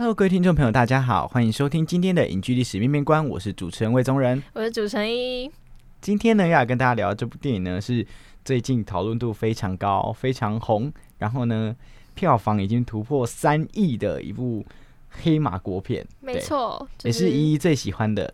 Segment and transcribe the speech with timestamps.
[0.00, 5.52] Hello，各位听众朋友，大家好，欢迎收听今天的影剧历史面面观，我是主持人魏宗仁，我是主持人依依。
[6.00, 8.06] 今天呢，要跟大家聊这部电影呢，是
[8.42, 11.76] 最近讨论度非常高、非常红，然后呢，
[12.14, 14.64] 票房已经突破三亿的一部
[15.10, 16.06] 黑马国片。
[16.20, 18.32] 没错，也是依依最喜欢的。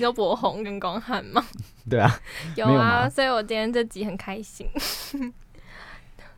[0.00, 1.46] 有博红跟光汉吗？
[1.88, 2.20] 对啊，
[2.58, 4.66] 有啊，所以我今天这集很开心。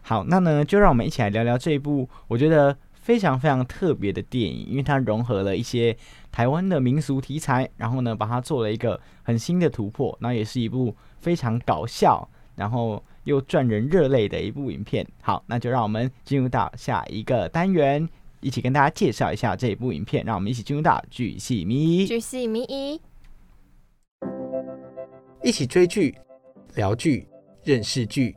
[0.03, 2.77] 好，那呢，就让我们一起来聊聊这一部，我觉得。
[3.03, 5.95] 非常非常特别的电影，因为它融合了一些
[6.31, 10.17] 台湾的民俗题材，然后呢，把它做了一个很新的突破。
[10.21, 15.05] 那也是一部非常搞笑，然后又赚人热泪的一部影片。
[15.21, 18.09] 好，那就让我们进入到下一个单元，
[18.41, 20.25] 一起跟大家介绍一下这一部影片。
[20.25, 23.01] 让我们一起进入到剧系迷，剧系迷一，
[25.43, 26.17] 一起追剧、
[26.77, 27.27] 聊剧、
[27.65, 28.37] 认识剧，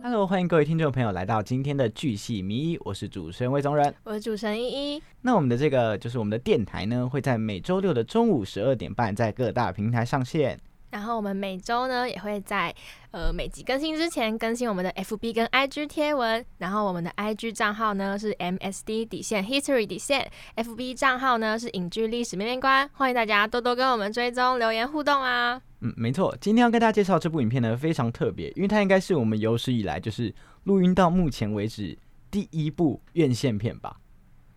[0.00, 5.02] Hello，欢迎各位听众朋友来到今天的巨细迷，我是主持人魏宗仁，我是主持人依依。
[5.22, 10.56] 那我们的这个就是我们的电台呢，会在每周六的中午十二点半在各大平台上线。
[10.92, 12.72] 然后我们每周呢也会在
[13.12, 25.58] 呃每集更新之前更新我们的 FB 跟 IG 贴文，然后我们的 IG 账号呢是 MSD 底线 History 底线，FB 账号呢是影剧历史面面观，欢迎大家多多跟我们追踪留言互动啊。
[25.80, 30.32] 嗯，没错，今天要跟大家介绍这部影片呢非常特别，因为它应该是我们有史以来就是
[30.64, 31.98] 录音到目前为止
[32.30, 33.96] 第一部院线片吧，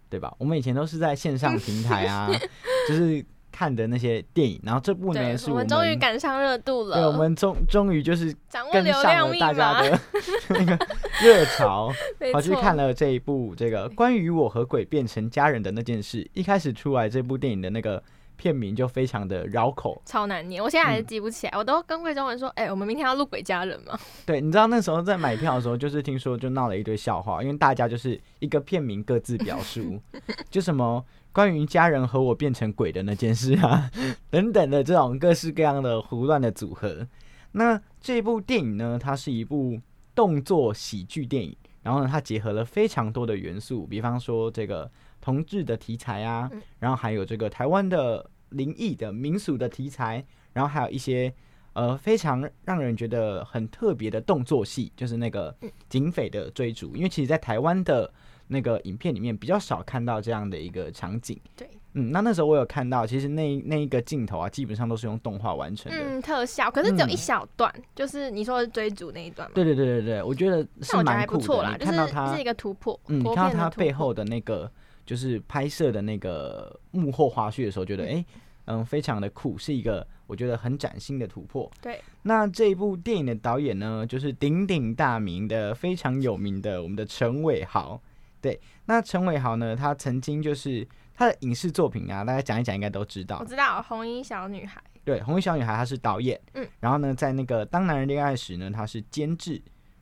[0.09, 0.35] 对吧？
[0.37, 2.29] 我们以前都是在线上平台啊，
[2.89, 3.25] 就是。
[3.55, 6.97] 看的那些电影，然后这部呢是我们终于赶上热度了。
[6.97, 8.35] 对，我们终终于就是
[8.73, 9.99] 跟上了大家的
[10.49, 10.77] 那个
[11.23, 11.89] 热潮，
[12.33, 16.29] 跑去看了这一部这个关于我和鬼变成家人的那件事。
[16.33, 18.03] 一开始出来这部电影的那个
[18.37, 21.57] 片名就非常的绕口，超难念，我现在还是记不起来。
[21.57, 29.99] 我都跟贵中文说：“哎，我们明天要录鬼家人吗？”对，你知道那时候在买票的时候，就是听说就闹了一堆笑话，因为大家就是一个片名各自表述，
[30.49, 31.03] 就什么。
[31.31, 33.91] 关于家人和我变成鬼的那件事啊，
[34.31, 37.05] 等等的这种各式各样的胡乱的组合。
[37.51, 39.77] 那这部电影呢，它是一部
[40.15, 41.53] 动作喜剧电影，
[41.83, 44.89] 然后呢，它结合了非常多的元素，比方说这个
[45.25, 46.47] 同志的题材啊，
[46.77, 51.33] 然后还有这个台湾的灵异的民俗的题材，然后还有一些
[51.73, 55.55] 呃非常让人觉得很特别的动作戏，就是那个
[55.89, 56.95] 警匪的追逐。
[56.95, 58.13] 因为其实，在台湾的
[58.45, 74.71] 那个影片里面比较少看到这样的一个场景，对，嗯，那那时候我有看到，其实那那一个镜头啊，基本上都是用动画完成的，嗯，特效，可是只有一小段，就是你说追逐那一段，对对对对对，我觉得是蛮酷的，看到它是一个突破，嗯，看到它背后的那个
[75.05, 78.25] 就是拍摄的那个幕后花絮的时候，觉得哎，
[78.65, 82.01] 嗯，非常的酷，是一个我觉得很崭新的突破，对。
[82.23, 88.01] 那这一部电影的导演呢，就是鼎鼎大名的、非常有名的我们的陈伟豪。
[88.41, 89.75] 对，那陈伟豪呢？
[89.75, 93.39] 他曾经就是他的影视作品啊，大家讲一讲应该都知道。
[93.39, 94.79] 我知道《红衣小女孩》。
[95.03, 96.39] 对，《红衣小女孩》她是导演。
[96.53, 96.67] 嗯。
[96.79, 99.59] 然后呢，在那个《当男人恋爱时》呢，她是监制。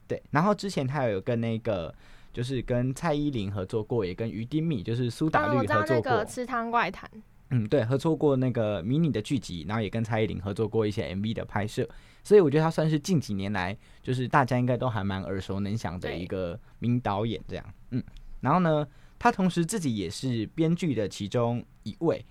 [0.07, 0.21] 对。
[0.31, 1.93] 然后之前她有跟那个，
[2.33, 6.11] 就是跟蔡依林合作过，也跟于丁米，就是苏打绿合作过。
[6.11, 7.09] 那个《吃汤怪谈》。
[7.51, 11.87] 嗯，对，合作过那个迷你的剧集，然后也跟蔡依林合作过一些 MV 的拍摄。
[12.23, 17.65] 所以我觉得他算是近几年来，就是大家应该都还蛮耳熟能详的一个名导演，这样。
[17.91, 18.03] 嗯。
[18.41, 18.87] 然后呢，
[19.19, 22.25] 他同时自己也是编剧的其中一位，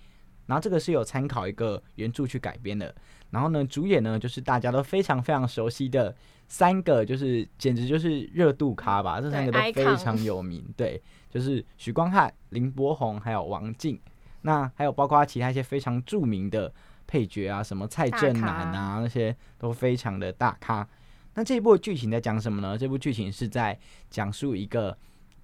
[0.45, 2.93] 然后这个是有参考一个原著去改编的。
[3.29, 6.13] 然后呢，主演呢就是大家都非常非常熟悉的
[6.53, 10.63] 三个，就是简直就是热度咖吧，这三个都非常有名。
[10.77, 13.99] 对，就是许光汉、林柏宏还有王静。
[14.41, 16.71] 那还有包括其他一些非常著名的
[17.07, 20.87] 配角啊，什么蔡正南啊，那些都非常的大咖。
[21.33, 22.77] 那这一部剧情在讲什么呢？
[22.77, 23.75] 这部剧情是在
[24.11, 24.95] 讲述一个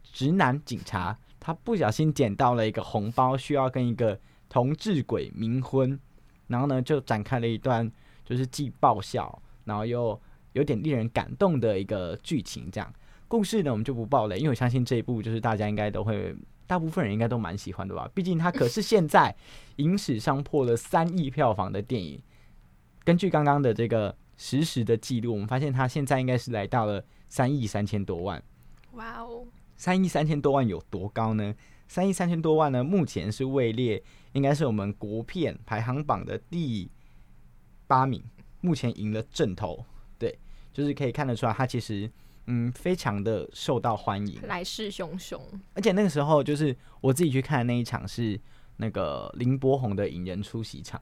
[0.04, 6.00] 直男警察，他不小心捡到了一个红包，需要跟一个同志鬼冥婚，
[6.46, 7.92] 然后呢就展开了一段
[8.24, 10.22] 就是既爆笑，然后又
[10.54, 12.70] 有点令人感动的一个剧情。
[12.72, 12.94] 这样
[13.28, 16.36] 故事呢我们就不爆雷，因为我相信这一部就是大家应该都会，
[16.68, 18.10] 大部分人应该都蛮喜欢的吧。
[18.14, 19.36] 毕竟它可是现在
[19.78, 22.22] 影史上破了三亿票房的电影。
[23.04, 24.16] 根据刚刚的这个。
[24.42, 28.42] 实时的记录，我们发现它现在应该是来到了三亿三千多万。
[28.94, 29.46] 哇哦！
[29.76, 31.54] 三亿三千多万有多高呢？
[31.90, 34.02] 三亿三千多万呢，目前是位列
[34.32, 36.90] 应该是我们国片排行榜的第
[37.86, 38.24] 八名，
[38.62, 39.86] 目前赢了正头。
[40.74, 42.10] 对，就是可以看得出来，他其实
[42.48, 45.40] 嗯非常的受到欢迎，来势汹汹。
[45.74, 48.40] 而且那个时候就是我自己去看的那一场是
[48.78, 51.02] 那个林柏宏的引人出席场。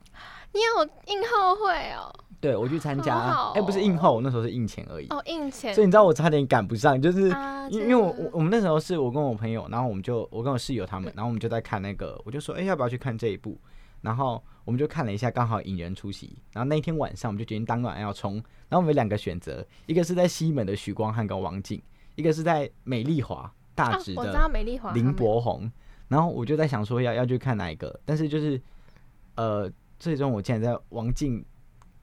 [0.54, 2.14] 你有映后会哦？
[2.40, 5.08] 对，我去参加，哎，不是映后，那时候是映前而已。
[5.10, 5.74] 哦，映前。
[5.74, 7.30] 所以你知道我差点赶不上，就是
[7.72, 13.60] 因因为我我我们那时候是我跟我朋友，然后我们就我跟我室友他们，然后我们就在看那个，我就说，哎，要不要去看这一部？
[14.08, 16.38] 然后我们就看了一下，刚好引人出席。
[16.54, 18.36] 然后那天晚上我们就决定当晚要冲。
[18.70, 21.82] 然后我们有两个选择，一个是在西门的许光汉跟王静，
[22.16, 24.50] 一个是在美丽华大直的
[24.94, 25.70] 林柏宏。
[26.08, 28.62] 然后我就在想说要要去看哪一个，但是就是
[29.36, 29.70] 呃，
[30.00, 31.44] 最终我竟然在王静。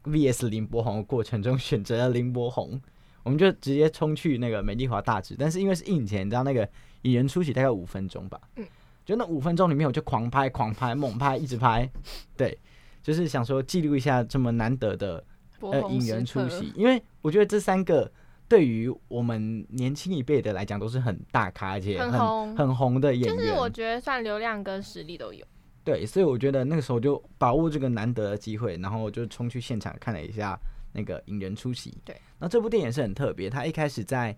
[0.06, 0.50] V.S.
[0.50, 2.78] 林柏宏的过程中选择了林柏宏，
[3.22, 6.68] 我们就直接冲去那个美丽华大直，但是因为是印前，你知道那个
[7.00, 8.66] 引人出席大概五分钟吧，嗯，
[9.04, 11.88] 就那五分钟里面我就狂拍狂拍猛拍一直拍，
[12.36, 12.58] 对，
[13.02, 15.22] 就是想说记录一下这么难得的
[15.60, 18.10] 呃引人出席，因为我觉得这三个
[18.48, 25.44] 对于我们年轻一辈的来讲都是很大咖而且很很红的演员，就是我觉得算流量跟实力都有。
[25.84, 30.58] 对，所以我觉得那个时候就把握这个难得的机会，然后就冲去现场看了一下
[30.92, 31.94] 那个引人出席。
[32.06, 34.34] 对，那这部电影是很特别，它一开始在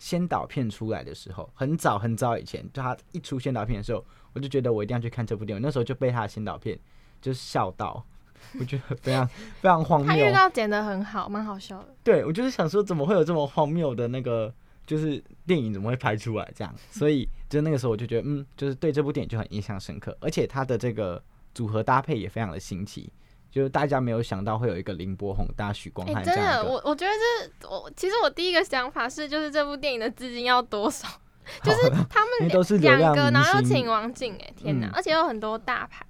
[0.00, 5.62] 先导片出来的时候，很早很早以前，就它一出先导片的时候，我就觉得我一定要去看这部电影。
[5.62, 6.76] 那时候就被他的先导片
[7.20, 8.04] 就笑到，
[8.58, 10.08] 我觉得非常非常荒谬。
[10.08, 11.94] 他预告剪得很好，蛮好笑的。
[12.02, 14.52] 对，我就是想说，怎么会有这么荒谬的那个？
[14.86, 16.74] 就是电影怎么会拍出来这样？
[16.90, 21.22] 所以就那个时候我就觉得，嗯，就是对这部电影就很印象深刻，而且他的这个
[21.54, 23.08] 组合搭配也非常的新奇，
[23.50, 26.70] 就是大家没有想到会有一个林柏宏大许光汉这样的。
[26.70, 27.12] 我我觉得
[27.60, 31.08] 这我其实我第一个想法是，就是这部电影的资金要多少？
[31.64, 32.48] 就是他们
[32.80, 34.88] 两个，然后请王静，哎，天哪！
[34.94, 36.06] 而且有很多大牌。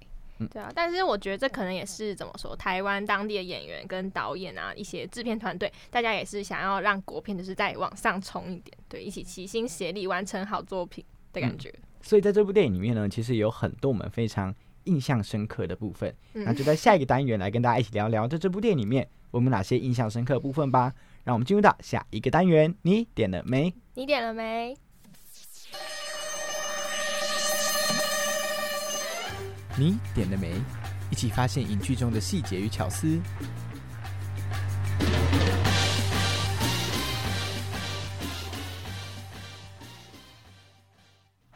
[0.51, 11.73] 对啊，但是我觉得这可能也是怎么说，台湾当地的演员跟导演啊，一些制片团队，大家也是想要让国片就是再往上冲一点，对，一起齐心协力完成好作品的感觉。
[12.01, 14.53] 所以在这部电影里面呢，其实有很多我们非常
[14.85, 16.15] 印象深刻的部分。
[16.33, 20.93] 那就在下一个单元来跟大家一起聊聊，在这部电影里面我们哪些印象深刻的部分吧。
[21.23, 23.73] 让我们进入到下一个单元，你点了没？
[23.93, 24.75] 你点了没？
[29.77, 30.53] 你点了没？
[31.11, 33.19] 一起发现影剧中的细节与巧思。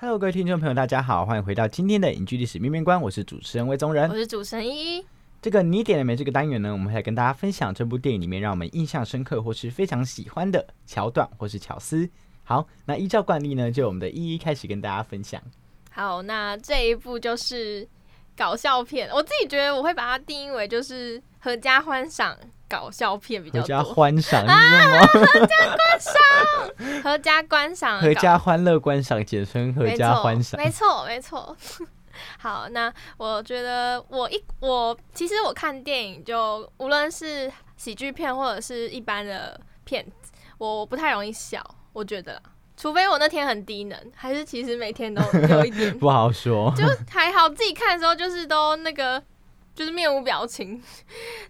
[0.06, 5.06] Hello，各位听众朋友，大家好，欢迎回到今天的影剧历史面面观，我是主持人魏宗仁，我是主持人依依。
[5.42, 6.16] 这个你点了没？
[6.16, 12.08] 这个单元呢，我们会来跟大家分享这部电影里面让我们印象深刻或是非常喜欢的桥段或是巧思。
[12.44, 15.42] 好，那依照惯例呢，就我们的依依开始跟大家分享。
[15.90, 17.88] 好，那这一部就是。
[18.38, 23.62] 搞笑片，我自己觉得我会把它定义为就是合家欢赏搞笑片比较多。
[23.62, 30.60] 合家欢赏啊，合家观赏，合家观赏，合家欢乐观赏，简称合家欢赏。
[30.60, 31.56] 没错，没错。
[32.40, 42.42] 好，那我觉得我一我其实我看电影就无论是喜剧片或者是一般的片子，我不太容易笑，我觉得。
[42.78, 49.24] 除非我那天很低能，还是其实每天都有一点 不好说，就还好自己看的时候就是都那个
[49.76, 50.82] 就是面无表情。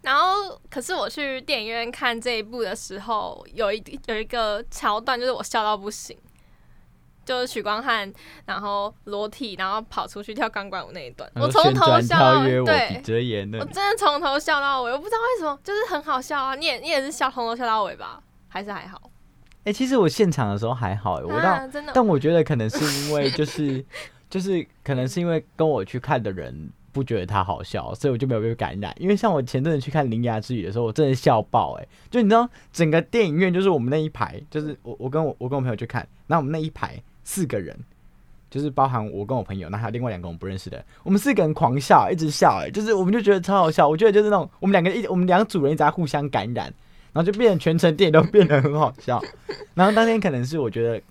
[0.01, 6.17] 然后，可是我去电影院看这一部的时候，有一有一个桥段就是我笑到不行，
[7.23, 8.11] 就是许光汉
[8.45, 13.01] 然后裸体然后跑出去跳钢管舞那一段，我从头笑到尾，对，
[13.59, 16.55] 我真的从头笑到尾，我不知道为什么，就是很好笑啊！
[16.55, 18.21] 你也你也是笑从头笑到尾吧？
[18.47, 19.01] 还是还好？
[19.65, 23.83] 哎，其实我现场的时候还好，我到，但我觉得可能是因为就是
[24.29, 28.95] 就是可能是因为跟我去看的人不觉得他好笑，所以我就没有被感染。
[28.97, 31.85] 因为像我前阵子去看《铃芽之语》的时候，我真的笑爆哎！
[32.09, 37.77] 就你知道，整个电影院就是我们那一排，就是我我跟我我跟我朋友去看，那我们那一排四个人。
[38.47, 43.85] 就是包含我跟我朋友，那还有另外两个我们不认识的，我们四个人狂笑，一直笑，哎，就是我们就觉得超好笑。
[43.85, 46.73] 我觉得就是那种我们两个一，我们两组人一直在互相感染，
[47.11, 49.21] 然后就变成全程电影都变得很好笑。
[49.75, 51.01] 然后当天可能是我觉得，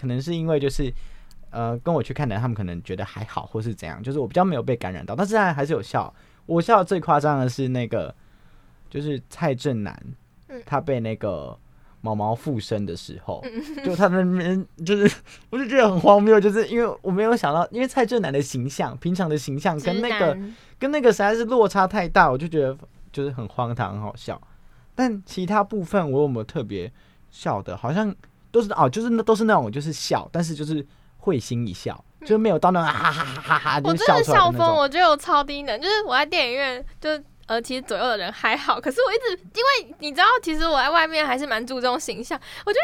[0.00, 0.90] 可能是因为就是
[1.54, 6.12] 呃跟我去看的人，他们可能觉得还好，或是怎样，就是我比较没有被感染到，但是还还是有笑。
[6.46, 8.14] 我笑的最夸张的是那个，
[8.90, 9.98] 就是蔡正南，
[10.66, 11.58] 他被那个。
[12.04, 13.42] 毛毛附身的时候，
[13.82, 15.16] 就他那边就是，
[15.48, 20.36] 我就觉得很荒谬，就是因为我没有想到，因为蔡正南的形象，平常的形象跟那个
[20.78, 22.76] 跟那个实在是落差太大，我就觉得
[23.10, 24.38] 就是很荒唐，很好笑。
[24.94, 26.92] 但其他部分我有没有特别
[27.30, 27.74] 笑的？
[27.74, 28.14] 好像
[28.50, 30.86] 都是哦，就是那都是那种就是笑，但是就是
[31.24, 37.08] 会心一笑，就是没有到那种哈哈哈哈哈，我真的笑疯，我觉得我超低能，就是我在电影院就。
[37.46, 42.78] 呃，其实左右的人还好，可是我一直因为你知道，其实我在外面还是蛮注重形象，我就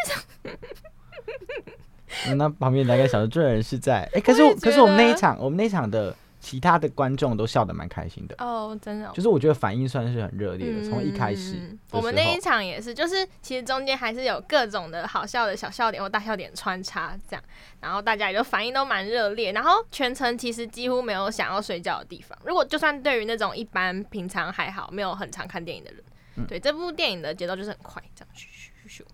[2.28, 6.14] 想， 那旁边大概想的这人是在哎，可是可是我们那一场，我们那场的。
[6.40, 10.88] 其他的观众都笑得蛮开心的哦，真的，就是我觉得反应算是很热烈的。
[10.88, 17.44] 从一开始，我们那一场也是，就是其实中间还是有各种的好笑的小笑点或大笑点穿插，这样，
[17.80, 22.36] 然后大家也就反应都蛮热烈，然后全程其实几乎没有想要睡觉的地方。
[22.44, 26.02] 如果就算对于那种一般平常还好没有很常看电影的人，
[26.48, 28.46] 对这部电影的节奏就是很快，这样咻
[28.88, 29.04] 咻咻。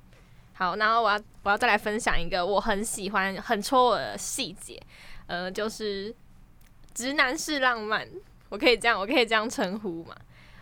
[0.52, 4.80] 好，然后我要我要再来分享一个我很喜欢很戳我的细节，
[5.26, 6.14] 呃，就是。
[6.96, 8.08] 直男式浪漫，
[8.48, 10.16] 我可以这样，我可以这样称呼嘛？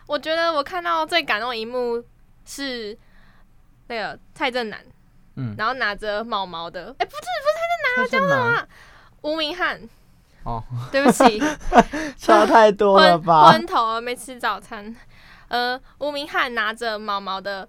[0.05, 2.03] 我觉得我看到最感动一幕
[2.45, 2.95] 是
[3.87, 4.85] 那个蔡正南，
[5.37, 8.67] 嗯，然后拿着毛毛的，哎，不是不是蔡正南，叫什么？
[9.21, 9.79] 吴明翰。
[10.43, 10.61] 哦，
[10.91, 11.41] 对不起，
[12.19, 13.51] 差太多了吧？
[13.51, 14.93] 昏头没吃早餐。
[15.47, 17.67] 呃，吴明翰拿着毛毛的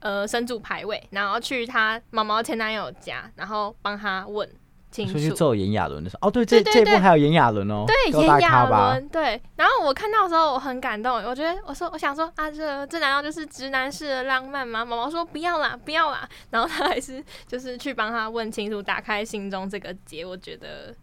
[0.00, 4.46] 呃神主牌位，然后去他毛毛前男友家，然后帮他问。
[4.90, 9.40] 出去揍炎亚纶的时候，哦，对，这这部还有炎亚纶哦，对，炎亚纶，对。
[9.56, 14.84] 然后我看到的时候，我很感动，我觉得，我说，我想说啊，这这难道就是直男式的浪漫吗？
[14.84, 16.28] 毛毛说不要啦，不要啦。
[16.50, 20.24] 然后他还是就是去帮他问清楚，打开心中这个结。
[20.24, 20.94] 我觉得，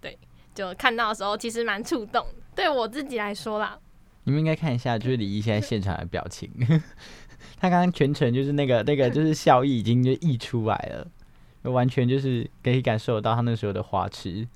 [0.00, 0.16] 对，
[0.54, 2.24] 就看到的时候其实蛮触动。
[2.54, 3.78] 对我自己来说啦，
[4.24, 6.48] 你们应该看一下，就是李毅现在现场的表情，
[7.58, 11.06] 他刚刚全程就是那个那个就是笑意已经就溢出来了。
[11.70, 14.46] 完全就是可以感受到他那时候的花痴，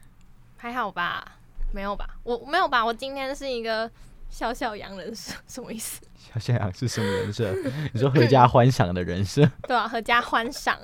[0.56, 1.36] 还好吧？
[1.72, 2.08] 没有吧？
[2.25, 2.84] 我没有吧？
[2.84, 3.90] 我今天是一个
[4.28, 6.00] 笑笑羊人设，什么意思？
[6.16, 7.54] 笑笑羊是什么人设？
[7.92, 9.48] 你说合家欢赏的人设？
[9.68, 10.78] 对啊，合家欢赏。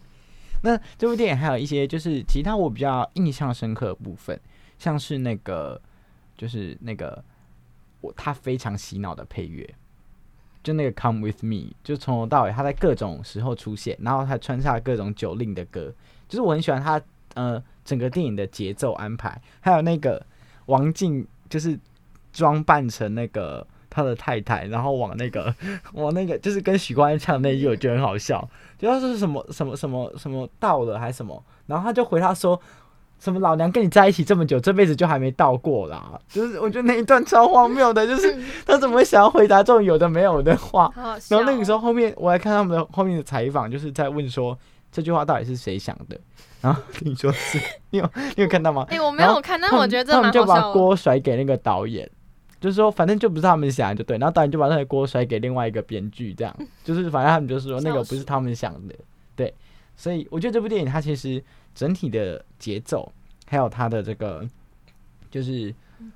[0.62, 4.38] 那这部电影还有一些就是其他我比较印象深刻的部分，
[4.78, 5.80] 像是那个
[6.36, 7.22] 就是那个
[8.00, 9.74] 我他非常洗脑的配乐。
[10.68, 15.90] 就那个 Come with me，就从头到尾，他在各种时候出现，然后他穿插各种酒令的歌，
[16.28, 17.00] 就是我很喜欢他
[17.32, 20.22] 呃整个电影的节奏安排，还有那个
[20.66, 21.78] 王静就是
[22.34, 25.54] 装扮成那个他的太太，然后往那个
[25.94, 28.46] 往那个就是跟许光汉唱那句，我觉得很好笑，
[28.78, 32.60] 主要是什么什么什么什么到了还是什么，然后他就回他说。
[33.18, 36.18] 什么老娘跟你在一起这么久，这辈子就还没到过啦？
[36.28, 40.92] 就是我觉得那一段超荒谬的，就是他怎么会想要回答这种有的没有的话？
[41.28, 44.56] 然后那个时候后面我还看他们的后面的采访，就是在问说
[44.92, 46.18] 这句话到底是谁想的？
[46.60, 47.56] 然后听说是
[47.90, 48.84] 你有你有看到吗？
[48.88, 52.08] 哎，我没有看，但我觉得他们就把锅甩给那个导演，
[52.60, 58.98] 就是说反正就不是他们想就对，然后导演就把那个锅甩给另外一个编剧，这样 就是反正他们就是说那个不是他们想的，对，
[59.98, 61.44] 所以我觉得这部电影它其实。
[61.74, 63.12] 整体的节奏，
[63.46, 64.44] 还有它的这个，
[65.30, 65.72] 就是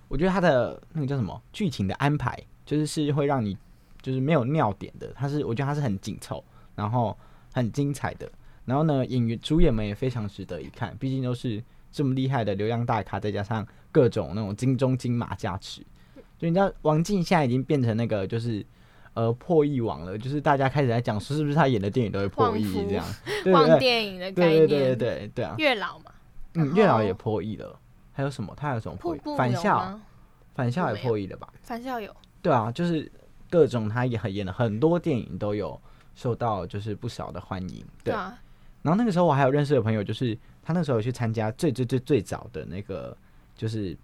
[0.09, 2.37] 我觉得它的那个叫什么剧情的安排，
[2.67, 3.57] 就是是会让你
[4.01, 5.13] 就是没有尿点的。
[5.15, 6.43] 它是我觉得它是很紧凑，
[6.75, 7.17] 然后
[7.53, 8.29] 很精彩的。
[8.65, 11.63] 然后呢，演员主演们也非常值得一看，毕竟都是
[11.93, 15.81] 这么厉害的流量大咖，再加上各种那种金钟金马加持。
[16.41, 18.67] 就你知道，王静现在已经变成那个就是
[19.15, 23.05] 呃破亿网了，就是大家开始在讲说是不是他演的电影都会破亿这样。
[23.53, 25.55] 望电影的概念，对对对对对啊！
[25.59, 26.13] 月老嘛，
[26.55, 27.79] 嗯，月老也破亿了。
[28.13, 28.55] 还有什么？
[28.57, 29.21] 他还有什么破亿？
[29.37, 30.01] 返校，
[30.55, 31.49] 返校也破亿了吧？
[31.63, 32.15] 返校有。
[32.41, 33.11] 对啊，就是
[33.51, 35.81] 各种他也很演的很多电影都有
[36.15, 37.85] 受到就是不少的欢迎。
[38.05, 38.39] 对啊。
[38.83, 43.17] 然后那个时候我还有认识的朋友，就是他那时候去参加最最最最早的那个
[43.57, 43.97] 就是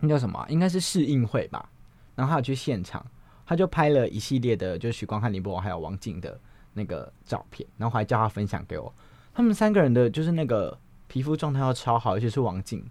[0.00, 0.44] 那叫什么？
[0.48, 1.68] 应该是试映会吧。
[2.14, 3.04] 然后他有去现场，
[3.52, 6.38] 他就拍了一系列的，就是许光汉、林柏宏还有王静的。
[6.74, 8.90] 那个照片，然后还叫他分享给我。
[9.34, 10.74] 他们三个人的就是那个
[11.06, 12.82] 皮肤状态要超好，尤其是王静、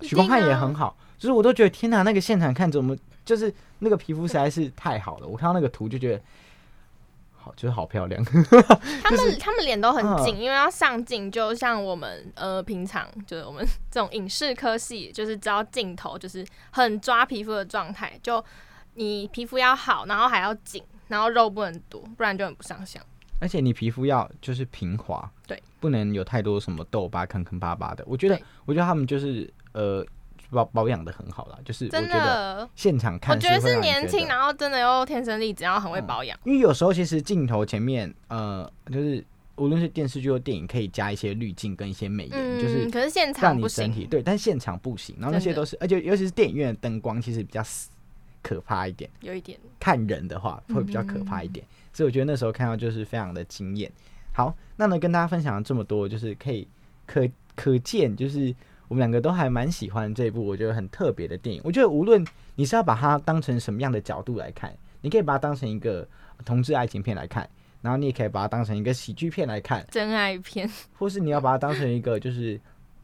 [0.00, 5.26] 许光汉也很好，就是我都觉得天哪，那个现场看怎么就是那个皮肤实在是太好了。
[5.26, 6.22] 我看到那个图就觉得
[7.36, 8.24] 好就是好漂亮。
[9.02, 18.44] 他们他们脸都很嗯近，因为要上镜，就像我们呃平常就是我们这种影视科系，就是只要镜头就是很抓皮肤的状态，就
[19.00, 23.02] 你皮肤要好，然后还要紧，然后肉不能多，不然就很不上相。
[23.38, 28.04] 而且你皮肤要就是平滑，对，不能有太多什么痘疤、坑坑巴巴的。
[28.06, 30.04] 我觉得，我觉得他们就是呃
[30.50, 36.38] 保保养的很好啦，就是真的，现场看我觉得是年轻，然后真的又天生丽质，然后很会嗯保养。
[36.44, 39.24] 因为有时候其实镜头前面呃就是
[39.56, 44.10] 无论是电视剧或电影，可以加一些滤镜跟一些美颜，嗯，就是可是现场不你身体行。
[44.10, 45.16] 对，但现场不行。
[45.18, 47.88] 然后那些都是，而且尤其是电影院的灯光其实比较死
[48.42, 49.10] 可怕一点。
[49.20, 53.90] 有一点，看人的话会比较可怕一点，所以我觉得那时候看到就是非常的惊艳。
[54.32, 56.66] 好，那呢跟大家分享了这么多，就是可以
[57.06, 58.54] 可可见，就是
[58.88, 61.60] 我们两个都还蛮喜欢这部我觉得很特别的电影。
[61.64, 66.06] 我觉得无论你是要把它当成什么样的角度来看，你可以把它当成一个
[66.44, 67.48] 同志爱情片来看，
[67.82, 70.70] 然后你也可以把它当成一个喜剧片来看，真爱片。
[70.98, 72.58] 或是你要把它当成一个就是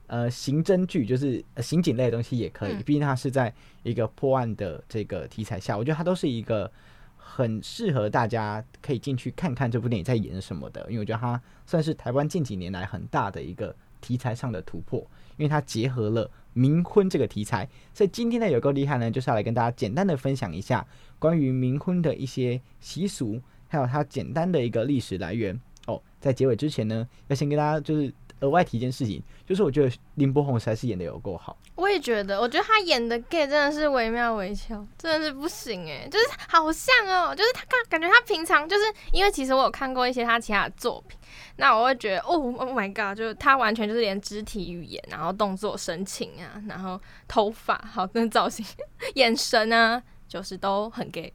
[0.07, 2.73] 呃刑侦剧，就是、呃、刑警类的东西也可以。
[2.73, 6.71] 嗯毕竟它是在一个破案的这个题材下，我觉得它都是一个
[7.17, 10.83] 很适合大家可以进去看看这部电影在演什么的。
[10.89, 15.01] 因为我觉得它算是台湾近几年来很大的一个题材上的突破，
[15.37, 17.69] 因为它结合了冥婚这个题材。
[17.93, 20.87] 所以今天呢有够厉害呢，就是要来跟大家简单的分享一下
[21.19, 25.59] 关于冥婚的一些习俗，还有它简单的一个历史来源。
[25.87, 41.19] 哦，在结尾之前呢，要先跟大家就是额外提一件事情，就是我觉得林柏宏实在是演的有够好，我也觉得，我觉得他演的 gay 真的是惟妙惟肖，真的是不行哎，就是好像哦，就是他感感觉他平常就是因为其实我有看过一些他其他的作品，
[41.57, 48.65] 那我会觉得哦，Oh my god，就是他完全就是连肢体语言，然后动作、神情啊，然后头发，好，跟造型、
[49.15, 51.33] 眼神啊，就是都很 gay。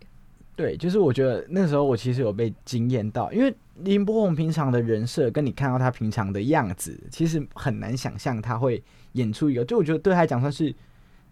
[0.56, 8.82] 对，就是我觉得那时候我其实有被惊艳到，因为林柏宏平常的人设跟你看到他平常的样子，其实很难想象他会
[9.14, 10.74] 演出一个，就我觉得对他来讲算是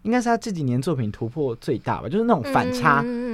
[0.02, 3.02] 应该是他这几年作品突破最大吧，就是那种反差。
[3.04, 3.30] 嗯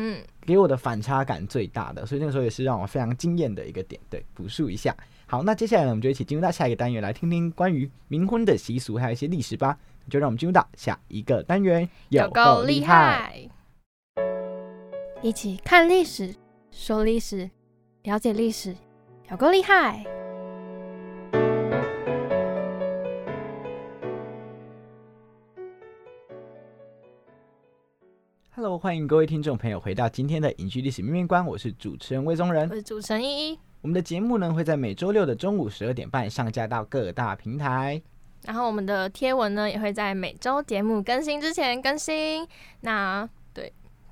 [0.46, 4.00] 给我的反差感最大的，所以那个时候也是让我非常惊艳的一个点。
[4.08, 4.96] 对，补述一下。
[5.26, 9.76] 好，那接下来呢，我们就一起进入到下一个单元，来听听关于冥婚的习俗，还有一些历史吧。
[10.08, 12.84] 就让我们进入到下一个单元，有够厉！
[12.84, 13.50] 害！
[15.26, 16.32] 一起看历史，
[16.70, 17.50] 说历史，
[18.04, 18.76] 了解历史，
[19.28, 20.04] 有够厉害
[28.54, 32.74] ！Hello，欢迎各位听众朋友回到今天的影剧历史面面观，我是主持人魏宗仁我。
[32.76, 33.58] 是主持人依依。
[33.80, 38.00] 我们的节目呢会在每周六的中午十二点半上架到各大平台。
[38.44, 42.46] 然后我们的贴文呢也会在每周节目更新之前更新。
[42.82, 43.35] 那对，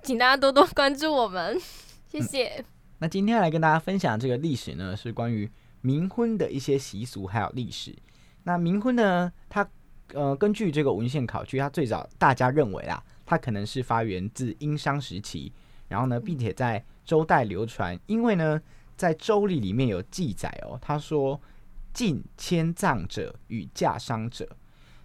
[0.04, 1.58] 请大家多多关注我们，
[2.06, 2.62] 谢谢。
[2.98, 5.50] 那今天要来跟大家分享这个历史呢，是关于
[5.82, 7.96] 冥婚的一些习俗还有历史。
[8.42, 9.66] 那冥婚呢，它
[10.12, 15.50] 呃根据这个文献考据，它最早大家认为啦，它可能是发源自殷商时期，
[15.88, 17.98] 然后呢，并且在周代流传。
[18.04, 18.60] 因为呢，
[18.98, 21.40] 在《周礼》里面有记载哦，他说
[21.94, 24.46] 近迁葬者与嫁商者，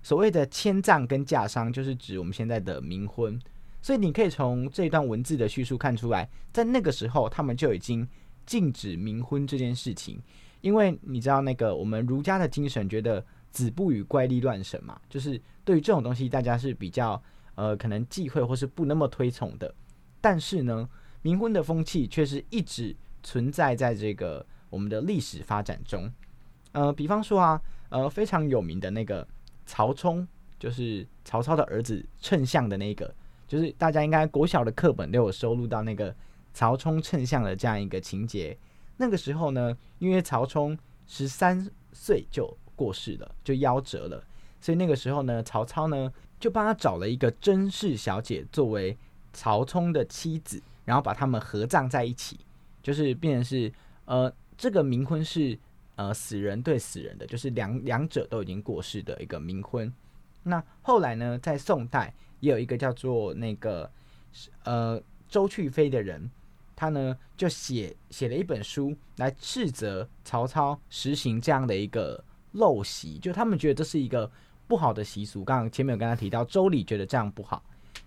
[0.03, 3.39] 所谓的迁葬跟嫁商，就是指我们现在的冥婚。
[3.82, 8.08] 所以你可以从这段文字的叙述看出来，在那个时候他们就已经
[8.46, 10.22] 禁止冥婚这件事情，
[10.62, 17.22] 因为你知道那个我们儒家的精神觉得子不语怪力乱神嘛，就是对于这种东西大家是比较
[17.56, 19.74] 呃可能忌讳或是不那么推崇的。
[20.20, 20.89] 但是呢，
[21.24, 26.12] 冥婚的风气却是一直存在在这个我们的历史发展中。
[26.74, 29.26] 呃，比方说啊，呃非常有名的那个
[29.65, 30.28] 曹冲，
[30.60, 33.15] 就是曹操的儿子丞相的那个。
[33.49, 36.15] 就是大家应该国小的课本都有收录到那个
[36.53, 38.55] 曹冲称象的这样一个情节。
[38.97, 44.23] 那个时候呢，因为曹冲十三岁就过世了，就夭折了，
[44.62, 48.95] 所以那个时候呢，曹操呢就帮他找了一个甄氏小姐作为
[49.33, 52.38] 曹冲的妻子，然后把他们合葬在一起，
[52.83, 53.73] 就是变成是
[54.05, 55.57] 呃这个冥婚是
[55.95, 59.91] 呃死人对死人的，就是两两者都已经过世的一个冥婚。
[60.43, 62.13] 那后来呢，在宋代。
[62.39, 63.89] 也有一个叫做那个
[64.63, 66.30] 呃周去飞的人，
[66.75, 72.23] 他呢就写写了一本书来斥责曹操实行这样的一个
[72.54, 74.30] 陋习，就他们觉得这是一个
[74.67, 75.43] 不好的习俗。
[75.43, 77.63] 刚刚前面有跟他提到，周礼觉得这样不好，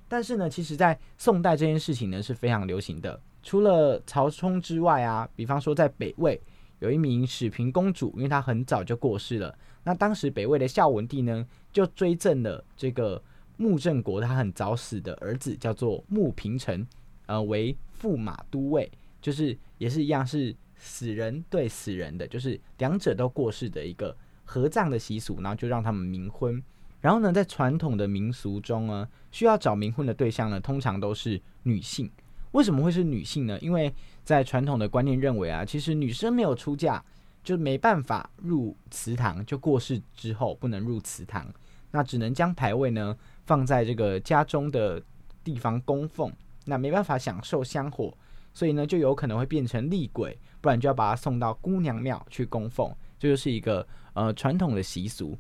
[0.09, 3.21] 但是呢，其实在宋代这件事情呢是非常流行的。
[3.43, 6.41] 除了曹冲之外啊，比方说在北魏
[6.79, 13.23] 有一名始平公主，因为她很早就过世了，那当时北魏的孝文帝呢就追赠了这个。
[13.57, 16.87] 穆正国他很早死的儿子叫做穆平臣，
[17.27, 26.63] 呃，为驸马都尉，就是也是一样是死人对死人的，就是两者都过世的一个合葬的习俗，然后就让他们冥婚。
[27.01, 32.11] 然后呢，在传统的民俗中呢，需要找冥婚的对象呢，通常都是女性。
[32.53, 33.59] 为什么会是女性呢？
[33.61, 37.03] 因为在传统的观念认为啊，其实女生没有出嫁
[37.43, 41.53] 就没办法入祠堂，就过世之后不能入祠堂，
[41.91, 45.03] 那只能将牌位呢放在这个家中的
[45.43, 46.33] 地方供奉，
[46.65, 48.17] 那没办法享受香火，
[48.55, 55.37] 所以呢就有可能会变成厉鬼，不然就要把它送到姑娘庙去供奉，这就是一个呃传统的习俗。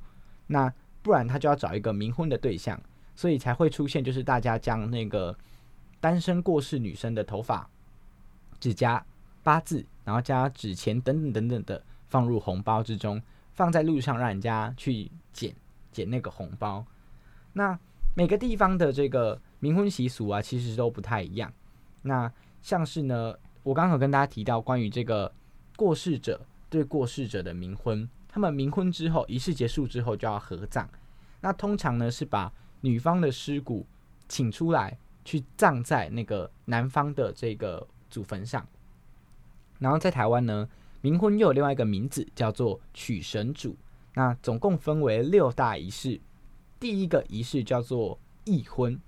[0.46, 2.80] 那不然他就要找一个冥婚的对象，
[3.14, 5.36] 所以才会出现就是大家将那个
[6.00, 7.68] 单身过世女生的头发、
[8.60, 9.04] 指甲、
[9.42, 15.54] 八字，然后加纸钱等等等等的放入红包之中，放在路上让人家去捡
[15.90, 16.84] 捡那个红包。
[17.52, 17.78] 那
[18.14, 21.50] 每个地方的这个冥婚习俗啊，其实都不太一样。
[22.02, 25.32] 那像是呢，我刚好跟大家提到关于这个
[25.76, 28.06] 过世者对过世者的冥婚。
[28.28, 30.88] 他们冥婚之后，仪式结束之后就要合葬。
[31.40, 33.86] 那通常呢是把女方的尸骨
[34.28, 38.66] 请出来，去葬在那个男方的这个祖坟上。
[39.78, 40.68] 然后在台湾呢，
[41.02, 43.74] 冥婚又有另外一个名字叫做娶神主。
[44.14, 46.20] 那总共分为六大仪式。
[46.82, 49.00] 第一个仪式叫做议婚，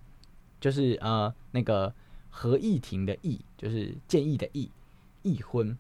[0.61, 1.93] 就是呃那个
[2.31, 4.71] 合议庭的议，就是建议的议。
[5.23, 5.77] 议婚，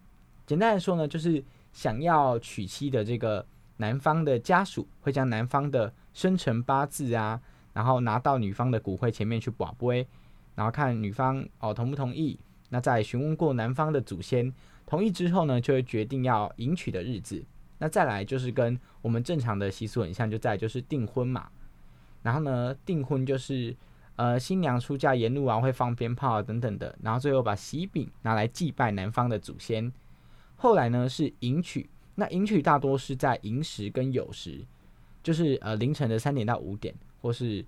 [0.46, 1.42] 简单来说呢，就是。
[1.74, 3.44] 想要娶妻的这个
[3.78, 7.40] 男方的家属会将男方的生辰八字啊，
[7.72, 10.06] 然后拿到女方的骨灰前面去卜碑，
[10.54, 12.38] 然后看女方哦同不同意。
[12.68, 14.54] 那在询问过男方的祖先
[14.86, 17.44] 同意之后呢，就会决定要迎娶的日子。
[17.78, 21.50] 那再来就是跟我们正常的习俗很像，就在就是订婚嘛。
[22.24, 23.76] 然后呢，订婚就是
[24.16, 29.92] 呃新娘出嫁沿路啊会放鞭炮等等的，然后最后把喜饼拿来祭拜男方的祖先。
[30.56, 34.64] 后来呢是迎娶，那迎娶大多是在寅时跟酉时，
[35.22, 37.62] 就是呃凌晨的三点到五点，或是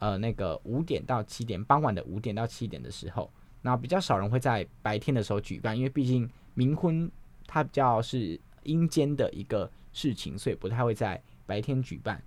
[0.00, 3.30] 呃那个五点到七点，傍晚的五点到七点的时候，
[3.62, 7.10] 那比较少人会在白天的时候举办，因为毕竟冥婚
[7.46, 12.22] 它比较是阴间的一个事情，所以不太会在白天举办。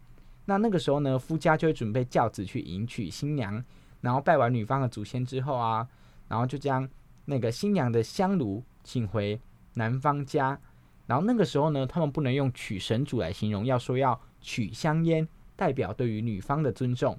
[0.48, 3.64] 那那个时候呢，夫家就会准备轿子去迎娶新娘，
[4.02, 5.88] 然后拜完女方的祖先之后啊，
[6.28, 6.90] 然后就将
[7.26, 9.40] 那个新娘的香炉请回。
[9.74, 10.60] 男方家，
[11.06, 17.16] 然后那个时候呢，他们不能用娶神主来形容，要说要取香烟，代表对于女方的尊重。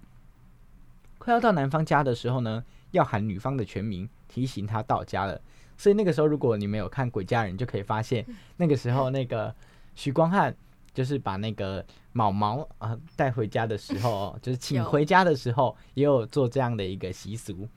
[1.18, 5.40] 快要到男方家的时候呢，要喊女方的全名，提醒他到家了。
[5.76, 9.54] 所以那个时候，如果你没有看《鬼家人》，就可以发现，那个时候那个
[9.94, 10.52] 许光汉
[10.92, 11.86] 就是把那个
[12.18, 17.68] 毛毛啊带回家的时候， 就是请回家的时候，也有做这样的一个习俗。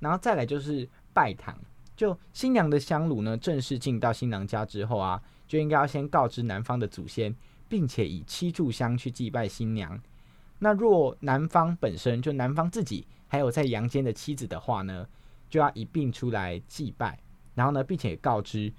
[0.00, 1.58] 然后再来就是拜堂。
[1.96, 7.34] 就新娘的香炉呢，正式进到新郎家之后啊，就应该要先告知男方的祖先，
[7.70, 9.98] 并且以七炷香去祭拜新娘。
[10.58, 15.06] 那若男方本身就男方自己还有在阳间的妻子的话呢，
[15.48, 17.18] 就要一并出来祭拜。
[17.54, 18.70] 然后呢，并且告知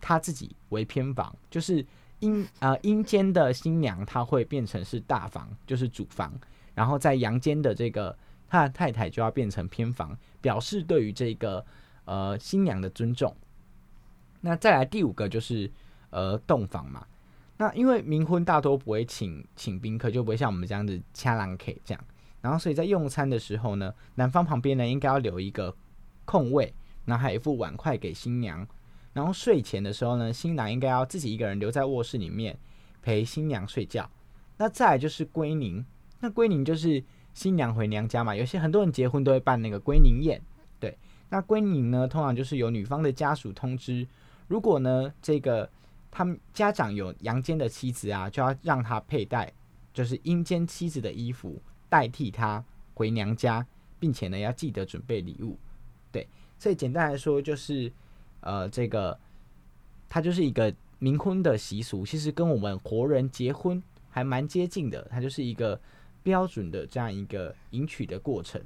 [0.00, 1.86] 他自己为偏房，就是
[2.20, 6.32] 阴啊阴间的新娘，她会变成是大房，就是主房。
[6.74, 8.16] 然后在阳间的这个
[8.48, 11.64] 他的太太就要变成偏房，表示对于这个。
[12.08, 13.34] 呃，新娘的尊重。
[14.40, 15.68] 那再来第五个就是
[16.10, 17.04] 呃，洞房嘛。
[17.56, 22.04] 那因为冥婚大多不会请请宾客，就不会像我们这样子掐狼 K 这样。
[22.40, 25.74] 然后所以在用餐的时候呢，男方旁边呢应该要留一个
[26.24, 26.72] 空位，
[27.06, 28.64] 然后还有一副碗筷给新娘。
[29.16, 32.54] 然后睡前的时候呢，新郎应该要自己一个人留在卧室里面
[33.00, 34.10] 陪新娘睡觉。
[34.58, 35.82] 那再就是归宁，
[36.20, 37.02] 那归宁就是
[37.32, 38.36] 新娘回娘家嘛。
[38.36, 40.38] 有些很多人结婚都会办那个归宁宴。
[40.78, 40.98] 对
[41.30, 44.06] 那归宁呢，通常就是由女方的家属通知，
[44.48, 45.66] 如果呢这个
[46.10, 49.50] 他们家长有阳间的妻子啊，就要让他佩戴
[49.94, 53.66] 就是阴间妻子的衣服，代替他回娘家，
[53.98, 55.58] 并且呢要记得准备礼物。
[56.12, 57.90] 对，所以简单来说就是
[58.46, 59.18] 呃这个
[60.08, 65.78] 它就是一个冥婚的习俗，其实跟我们活人结婚还蛮接近的，它就是一个
[66.22, 68.62] 标准的这样一个迎娶的过程。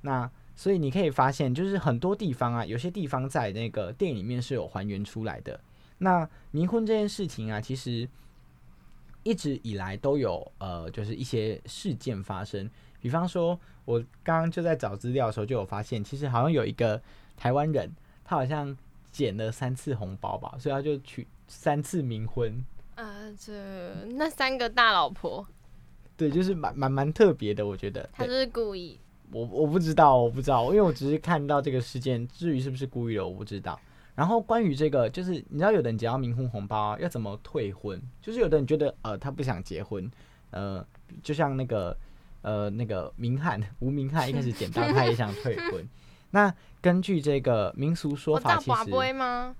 [0.00, 5.58] 那所以你可以发现，就是很多地方啊，有些地方在那个电影里面是有还原出来的。
[5.98, 8.08] 那冥婚这件事情啊，其实
[9.22, 12.68] 一直以来都有呃，就是一些事件发生。
[13.00, 17.00] 比方说，我刚刚就在找资料的时候就有发现，其实好像有一个
[17.36, 17.90] 台湾人，
[18.24, 18.76] 他好像
[19.12, 22.64] 捡了三次红包吧，所以他就娶三次冥婚。
[22.94, 23.52] 啊，这
[24.16, 25.46] 那三个大老婆，
[26.16, 28.08] 对，就是蛮蛮蛮特别的，我觉得。
[28.12, 28.98] 他就是故意。
[29.30, 33.80] 我我不知道，我不知道，因为我只是看到这个事件，至于是不是故意的，我不知道。
[34.14, 38.00] 然后关于这个，就是你知道，有的人捡到冥婚红包啊要怎么退婚？
[38.20, 40.10] 就是有的人觉得呃他不想结婚，
[40.50, 40.86] 呃，
[41.22, 41.96] 就像那个
[42.42, 45.88] 呃那个明翰吴明翰一开始捡到他也想退婚。
[46.32, 49.54] 那根据这个民俗说法，其实吗？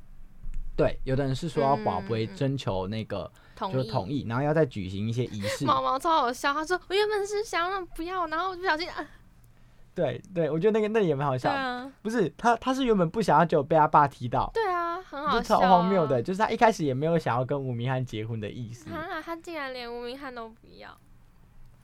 [0.76, 3.30] 对，有的人是说要宝贝征求那个。
[3.72, 5.64] 就同意，然后要再举行一些仪式。
[5.64, 9.06] 毛毛超好笑，他说我原本是想让不要，然后我不小心啊，
[9.94, 11.48] 对对，我觉得那个那个也蛮好笑。
[11.48, 16.20] 啊，不是他，他是原本不想要，就被他爸踢到，对啊，很好就笑、超荒谬的。。
[16.20, 20.88] 就是他一开始也没有想要跟吴明翰结婚的意思，啊，他竟然连吴明翰都不要。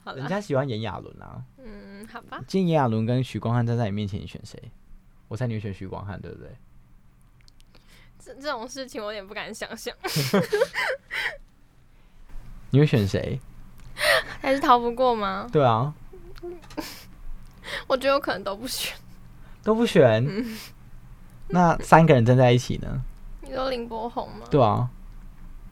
[0.03, 1.41] 好人，家喜欢炎亚纶啊。
[1.59, 4.71] 嗯，好吧，今天炎亚纶跟许光汉站在你面前，你选谁？
[5.27, 6.49] 我猜你会选许光汉，对不对？
[8.19, 9.95] 这这种事情我有点不敢想象，
[12.71, 13.39] 你会选谁？
[14.41, 15.47] 还是逃不过吗？
[15.51, 15.93] 对啊，
[17.87, 18.95] 我觉得我可能都不选。
[19.63, 20.25] 都不选。
[20.25, 20.57] 嗯
[21.51, 23.01] 那三个人站在一起呢？
[23.41, 24.45] 你说林柏宏吗？
[24.51, 24.87] 对啊，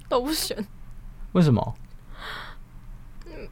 [0.10, 0.58] 都不选，
[1.34, 1.76] 为什么？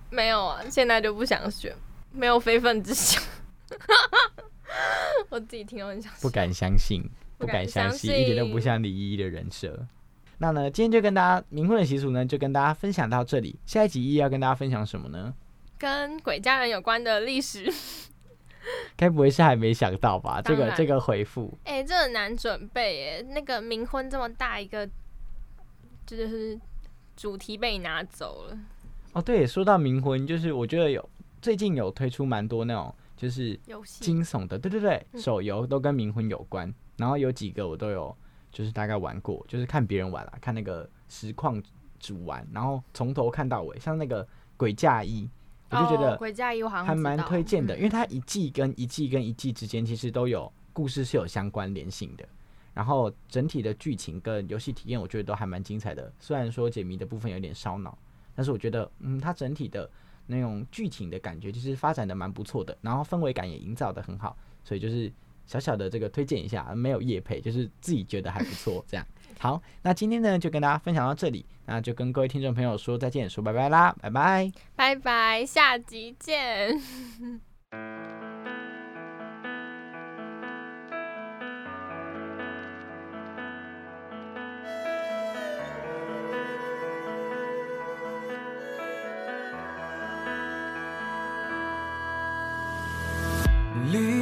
[0.10, 1.76] 没有啊，现在就不想选，
[2.16, 3.22] 没有非分之想。
[5.30, 6.30] 我自己听都很想不。
[6.30, 7.02] 敢相信，
[7.38, 9.88] 不不敢敢相相信，一点都不像李依依的人设。
[10.38, 13.58] 那呢，今天就跟大家冥婚的习俗呢，就跟大家分享到这里。
[13.66, 15.34] 下一集依依要跟大家分享什么呢？
[15.78, 17.72] 跟鬼家人有关的历史，
[18.96, 20.42] 该不会是还没想到吧？
[20.42, 23.26] 这个这个回复，哎、这很难准备耶。
[23.30, 24.88] 那个冥婚这么大一个，
[26.06, 26.60] 这就是
[27.16, 28.58] 主题被你拿走了。
[29.14, 31.10] 哦，对，说到冥婚，就是我觉得有
[31.46, 33.56] 最近有推出蛮多那种就是
[34.00, 36.74] 惊悚的，对对对，嗯手游都跟冥婚有关。
[36.98, 38.18] 然后有几个我都有，
[38.52, 41.62] 就是大概玩过，就是看别人玩啦，看那个实况
[42.00, 44.28] 主玩，然后从头看到尾，像那个
[44.58, 45.30] 鬼嫁衣，
[45.70, 52.28] 我就觉哦得鬼嫁衣我好像还蛮推荐的，嗯因为它一季跟一季跟一季之间其实都有故事是有相关联性的，
[52.74, 56.12] 然后整体的剧情跟游戏体验我觉得都还蛮精彩的。
[56.20, 57.96] 虽然说解谜的部分有点烧脑，
[58.34, 59.88] 但是我觉得嗯，它整体的
[60.28, 65.12] 那种剧情的感觉其实发展的蛮不错的，然后氛围感也营造的很好，所以就是
[65.46, 69.06] 小小的这个推荐一下，没有夜配，就是自己觉得还不错这样。
[69.38, 74.52] 好，那今天呢就跟大家分享到这里，那就跟各位听众朋友说再见，说拜拜啦，拜拜。
[74.76, 76.80] 拜拜，下集见。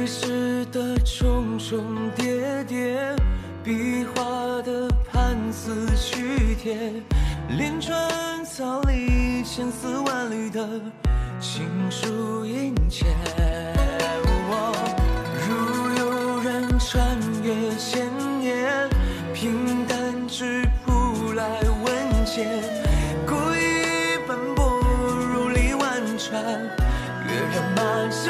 [0.04, 3.16] 历史的重重叠叠，
[3.64, 6.92] 壁画的盘丝曲帖，
[7.56, 10.68] 连川草里千丝万缕的
[11.40, 13.06] 情书殷切。
[15.48, 18.06] 如有人穿越千
[18.38, 18.86] 年，
[19.32, 22.44] 平淡之铺来问笺，
[23.26, 24.68] 故意奔波
[25.32, 26.42] 如历万川，
[27.26, 28.28] 阅人马之